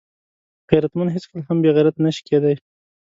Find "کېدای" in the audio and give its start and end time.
2.27-2.55